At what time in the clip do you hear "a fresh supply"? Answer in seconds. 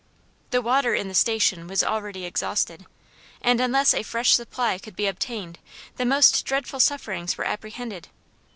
3.93-4.79